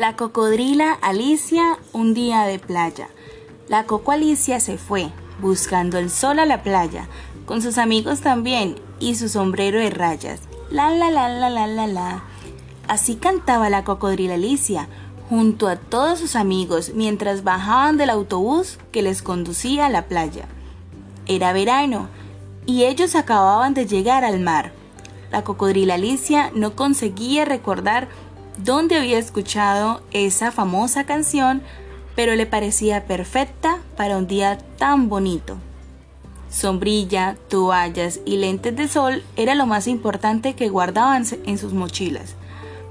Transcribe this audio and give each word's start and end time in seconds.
La 0.00 0.16
cocodrila 0.16 0.94
Alicia 0.94 1.78
un 1.92 2.14
día 2.14 2.44
de 2.44 2.58
playa. 2.58 3.10
La 3.68 3.84
coco 3.84 4.12
Alicia 4.12 4.58
se 4.58 4.78
fue, 4.78 5.12
buscando 5.42 5.98
el 5.98 6.08
sol 6.08 6.38
a 6.38 6.46
la 6.46 6.62
playa, 6.62 7.06
con 7.44 7.60
sus 7.60 7.76
amigos 7.76 8.22
también 8.22 8.76
y 8.98 9.16
su 9.16 9.28
sombrero 9.28 9.78
de 9.78 9.90
rayas. 9.90 10.40
La 10.70 10.90
la 10.90 11.10
la 11.10 11.28
la 11.28 11.50
la 11.50 11.66
la 11.66 11.86
la. 11.86 12.24
Así 12.88 13.16
cantaba 13.16 13.68
la 13.68 13.84
cocodrila 13.84 14.36
Alicia, 14.36 14.88
junto 15.28 15.68
a 15.68 15.76
todos 15.76 16.18
sus 16.18 16.34
amigos 16.34 16.92
mientras 16.94 17.44
bajaban 17.44 17.98
del 17.98 18.08
autobús 18.08 18.78
que 18.92 19.02
les 19.02 19.20
conducía 19.20 19.84
a 19.84 19.90
la 19.90 20.06
playa. 20.06 20.48
Era 21.26 21.52
verano 21.52 22.08
y 22.64 22.84
ellos 22.84 23.16
acababan 23.16 23.74
de 23.74 23.84
llegar 23.84 24.24
al 24.24 24.40
mar. 24.40 24.72
La 25.30 25.44
cocodrila 25.44 25.94
Alicia 25.96 26.50
no 26.54 26.74
conseguía 26.74 27.44
recordar 27.44 28.08
dónde 28.64 28.96
había 28.96 29.18
escuchado 29.18 30.02
esa 30.12 30.52
famosa 30.52 31.04
canción, 31.04 31.62
pero 32.14 32.34
le 32.34 32.46
parecía 32.46 33.06
perfecta 33.06 33.78
para 33.96 34.16
un 34.16 34.26
día 34.26 34.58
tan 34.78 35.08
bonito. 35.08 35.56
Sombrilla, 36.50 37.36
toallas 37.48 38.20
y 38.24 38.36
lentes 38.36 38.74
de 38.74 38.88
sol 38.88 39.22
era 39.36 39.54
lo 39.54 39.66
más 39.66 39.86
importante 39.86 40.54
que 40.54 40.68
guardaban 40.68 41.24
en 41.46 41.58
sus 41.58 41.72
mochilas. 41.72 42.34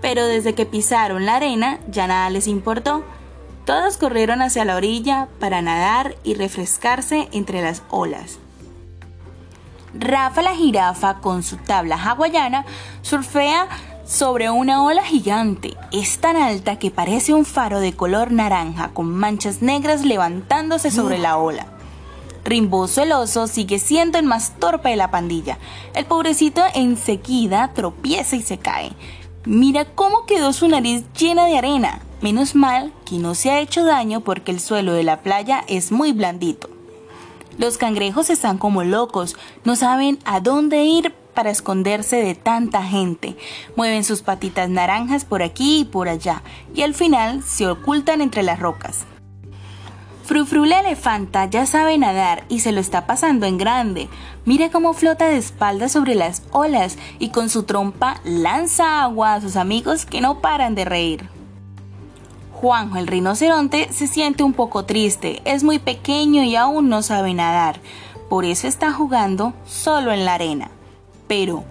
Pero 0.00 0.26
desde 0.26 0.54
que 0.54 0.66
pisaron 0.66 1.24
la 1.24 1.36
arena 1.36 1.78
ya 1.88 2.06
nada 2.06 2.28
les 2.30 2.48
importó. 2.48 3.04
Todos 3.64 3.96
corrieron 3.96 4.42
hacia 4.42 4.64
la 4.64 4.76
orilla 4.76 5.28
para 5.38 5.62
nadar 5.62 6.16
y 6.24 6.34
refrescarse 6.34 7.28
entre 7.32 7.62
las 7.62 7.82
olas. 7.90 8.38
Rafa 9.94 10.42
la 10.42 10.56
jirafa 10.56 11.20
con 11.20 11.44
su 11.44 11.56
tabla 11.56 11.96
hawaiana 11.96 12.66
surfea 13.02 13.68
sobre 14.06 14.50
una 14.50 14.82
ola 14.82 15.02
gigante. 15.02 15.76
Es 15.92 16.18
tan 16.18 16.36
alta 16.36 16.78
que 16.78 16.90
parece 16.90 17.32
un 17.32 17.44
faro 17.44 17.80
de 17.80 17.94
color 17.94 18.32
naranja 18.32 18.90
con 18.92 19.10
manchas 19.10 19.62
negras 19.62 20.04
levantándose 20.04 20.90
sobre 20.90 21.18
la 21.18 21.38
ola. 21.38 21.66
Rimboso 22.44 23.02
el 23.02 23.12
oso 23.12 23.46
sigue 23.46 23.78
siendo 23.78 24.18
el 24.18 24.26
más 24.26 24.58
torpe 24.58 24.90
de 24.90 24.96
la 24.96 25.10
pandilla. 25.10 25.58
El 25.94 26.04
pobrecito 26.04 26.62
enseguida 26.74 27.72
tropieza 27.72 28.36
y 28.36 28.42
se 28.42 28.58
cae. 28.58 28.92
Mira 29.46 29.86
cómo 29.86 30.26
quedó 30.26 30.52
su 30.52 30.68
nariz 30.68 31.04
llena 31.18 31.46
de 31.46 31.56
arena. 31.56 32.00
Menos 32.20 32.54
mal 32.54 32.92
que 33.06 33.16
no 33.16 33.34
se 33.34 33.50
ha 33.50 33.60
hecho 33.60 33.84
daño 33.84 34.20
porque 34.20 34.52
el 34.52 34.60
suelo 34.60 34.92
de 34.92 35.02
la 35.04 35.20
playa 35.20 35.64
es 35.68 35.90
muy 35.90 36.12
blandito. 36.12 36.68
Los 37.56 37.78
cangrejos 37.78 38.30
están 38.30 38.58
como 38.58 38.82
locos, 38.82 39.36
no 39.64 39.76
saben 39.76 40.18
a 40.24 40.40
dónde 40.40 40.84
ir 40.84 41.14
para 41.34 41.50
esconderse 41.50 42.16
de 42.16 42.34
tanta 42.34 42.82
gente. 42.82 43.36
Mueven 43.76 44.04
sus 44.04 44.22
patitas 44.22 44.70
naranjas 44.70 45.24
por 45.24 45.42
aquí 45.42 45.80
y 45.80 45.84
por 45.84 46.08
allá 46.08 46.42
y 46.74 46.82
al 46.82 46.94
final 46.94 47.42
se 47.42 47.66
ocultan 47.66 48.20
entre 48.20 48.42
las 48.42 48.60
rocas. 48.60 49.04
Frufru 50.24 50.64
la 50.64 50.80
elefanta 50.80 51.44
ya 51.44 51.66
sabe 51.66 51.98
nadar 51.98 52.44
y 52.48 52.60
se 52.60 52.72
lo 52.72 52.80
está 52.80 53.06
pasando 53.06 53.44
en 53.44 53.58
grande. 53.58 54.08
Mira 54.46 54.70
cómo 54.70 54.94
flota 54.94 55.26
de 55.26 55.36
espaldas 55.36 55.92
sobre 55.92 56.14
las 56.14 56.42
olas 56.50 56.96
y 57.18 57.28
con 57.28 57.50
su 57.50 57.64
trompa 57.64 58.20
lanza 58.24 59.02
agua 59.02 59.34
a 59.34 59.40
sus 59.42 59.56
amigos 59.56 60.06
que 60.06 60.22
no 60.22 60.40
paran 60.40 60.74
de 60.74 60.86
reír. 60.86 61.28
Juanjo 62.52 62.96
el 62.96 63.06
rinoceronte 63.06 63.92
se 63.92 64.06
siente 64.06 64.42
un 64.42 64.54
poco 64.54 64.86
triste, 64.86 65.42
es 65.44 65.62
muy 65.62 65.78
pequeño 65.78 66.42
y 66.42 66.56
aún 66.56 66.88
no 66.88 67.02
sabe 67.02 67.34
nadar, 67.34 67.78
por 68.30 68.46
eso 68.46 68.66
está 68.66 68.90
jugando 68.92 69.52
solo 69.66 70.10
en 70.12 70.24
la 70.24 70.32
arena. 70.32 70.70
Pero, 71.26 71.64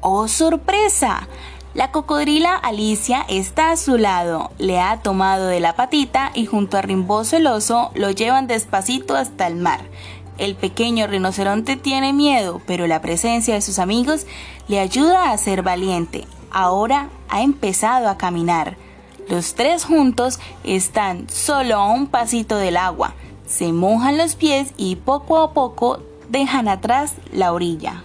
¡oh 0.00 0.28
sorpresa! 0.28 1.28
La 1.74 1.92
cocodrila 1.92 2.56
Alicia 2.56 3.24
está 3.28 3.70
a 3.70 3.76
su 3.76 3.98
lado, 3.98 4.50
le 4.58 4.80
ha 4.80 5.00
tomado 5.02 5.46
de 5.46 5.60
la 5.60 5.76
patita 5.76 6.32
y 6.34 6.46
junto 6.46 6.76
a 6.76 6.82
Rimboso 6.82 7.36
el 7.36 7.46
oso 7.46 7.90
lo 7.94 8.10
llevan 8.10 8.46
despacito 8.46 9.14
hasta 9.14 9.46
el 9.46 9.56
mar. 9.56 9.80
El 10.38 10.54
pequeño 10.54 11.06
rinoceronte 11.06 11.76
tiene 11.76 12.12
miedo, 12.12 12.60
pero 12.66 12.86
la 12.86 13.00
presencia 13.00 13.54
de 13.54 13.60
sus 13.60 13.78
amigos 13.78 14.26
le 14.66 14.80
ayuda 14.80 15.30
a 15.30 15.38
ser 15.38 15.62
valiente. 15.62 16.26
Ahora 16.50 17.10
ha 17.28 17.42
empezado 17.42 18.08
a 18.08 18.16
caminar. 18.16 18.76
Los 19.28 19.54
tres 19.54 19.84
juntos 19.84 20.40
están 20.64 21.28
solo 21.28 21.76
a 21.76 21.92
un 21.92 22.06
pasito 22.06 22.56
del 22.56 22.76
agua. 22.76 23.14
Se 23.46 23.72
mojan 23.72 24.16
los 24.16 24.36
pies 24.36 24.72
y 24.76 24.96
poco 24.96 25.38
a 25.38 25.52
poco 25.52 26.00
dejan 26.28 26.66
atrás 26.66 27.14
la 27.32 27.52
orilla. 27.52 28.04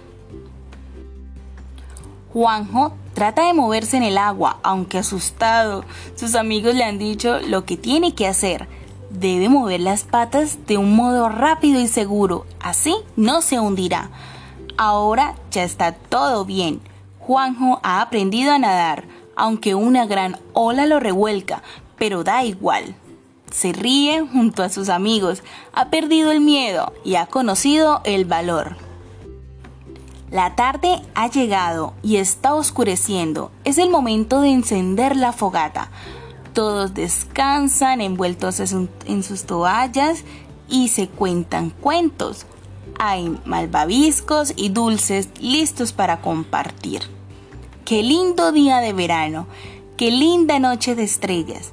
Juanjo 2.34 2.92
trata 3.14 3.46
de 3.46 3.54
moverse 3.54 3.96
en 3.96 4.02
el 4.02 4.18
agua, 4.18 4.58
aunque 4.64 4.98
asustado. 4.98 5.84
Sus 6.16 6.34
amigos 6.34 6.74
le 6.74 6.82
han 6.82 6.98
dicho 6.98 7.38
lo 7.38 7.64
que 7.64 7.76
tiene 7.76 8.12
que 8.16 8.26
hacer. 8.26 8.66
Debe 9.08 9.48
mover 9.48 9.78
las 9.78 10.02
patas 10.02 10.66
de 10.66 10.76
un 10.76 10.96
modo 10.96 11.28
rápido 11.28 11.80
y 11.80 11.86
seguro, 11.86 12.44
así 12.58 12.96
no 13.14 13.40
se 13.40 13.60
hundirá. 13.60 14.10
Ahora 14.76 15.36
ya 15.52 15.62
está 15.62 15.92
todo 15.92 16.44
bien. 16.44 16.80
Juanjo 17.20 17.78
ha 17.84 18.00
aprendido 18.00 18.52
a 18.52 18.58
nadar, 18.58 19.04
aunque 19.36 19.76
una 19.76 20.04
gran 20.04 20.40
ola 20.54 20.86
lo 20.86 20.98
revuelca, 20.98 21.62
pero 21.96 22.24
da 22.24 22.42
igual. 22.42 22.96
Se 23.52 23.72
ríe 23.72 24.26
junto 24.26 24.64
a 24.64 24.70
sus 24.70 24.88
amigos, 24.88 25.44
ha 25.72 25.88
perdido 25.88 26.32
el 26.32 26.40
miedo 26.40 26.92
y 27.04 27.14
ha 27.14 27.26
conocido 27.26 28.00
el 28.02 28.24
valor. 28.24 28.76
La 30.30 30.56
tarde 30.56 31.00
ha 31.14 31.28
llegado 31.28 31.94
y 32.02 32.16
está 32.16 32.54
oscureciendo. 32.54 33.50
Es 33.64 33.78
el 33.78 33.90
momento 33.90 34.40
de 34.40 34.50
encender 34.50 35.16
la 35.16 35.32
fogata. 35.32 35.90
Todos 36.52 36.94
descansan 36.94 38.00
envueltos 38.00 38.60
en 38.60 39.22
sus 39.22 39.44
toallas 39.44 40.24
y 40.68 40.88
se 40.88 41.08
cuentan 41.08 41.70
cuentos. 41.70 42.46
Hay 42.98 43.38
malvaviscos 43.44 44.54
y 44.56 44.68
dulces 44.70 45.28
listos 45.40 45.92
para 45.92 46.20
compartir. 46.20 47.02
Qué 47.84 48.02
lindo 48.02 48.52
día 48.52 48.78
de 48.78 48.92
verano, 48.92 49.46
qué 49.96 50.10
linda 50.10 50.58
noche 50.58 50.94
de 50.94 51.04
estrellas. 51.04 51.72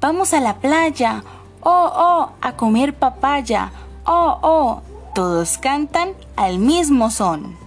Vamos 0.00 0.32
a 0.32 0.40
la 0.40 0.58
playa, 0.58 1.22
oh, 1.60 1.92
oh, 1.94 2.30
a 2.40 2.56
comer 2.56 2.94
papaya, 2.94 3.72
oh, 4.06 4.38
oh. 4.42 4.82
Todos 5.14 5.58
cantan 5.58 6.12
al 6.36 6.58
mismo 6.58 7.10
son. 7.10 7.59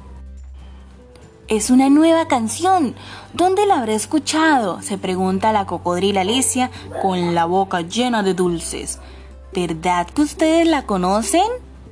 Es 1.49 1.69
una 1.69 1.89
nueva 1.89 2.27
canción. 2.27 2.95
¿Dónde 3.33 3.65
la 3.65 3.79
habré 3.79 3.95
escuchado? 3.95 4.81
se 4.81 4.97
pregunta 4.97 5.51
la 5.51 5.65
cocodrila 5.65 6.21
Alicia 6.21 6.71
con 7.01 7.35
la 7.35 7.45
boca 7.45 7.81
llena 7.81 8.23
de 8.23 8.33
dulces. 8.33 8.99
¿Verdad 9.53 10.07
que 10.07 10.21
ustedes 10.21 10.65
la 10.67 10.83
conocen? 10.83 11.47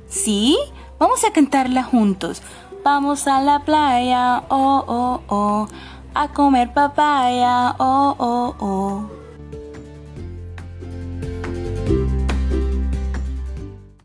¿Sí? 0.08 0.58
Vamos 0.98 1.24
a 1.24 1.32
cantarla 1.32 1.84
juntos. 1.84 2.42
Vamos 2.82 3.26
a 3.28 3.40
la 3.40 3.60
playa, 3.60 4.44
oh, 4.48 4.84
oh, 4.88 5.20
oh, 5.28 5.68
a 6.14 6.28
comer 6.28 6.72
papaya, 6.72 7.76
oh, 7.78 8.16
oh, 8.18 8.54
oh. 8.58 9.21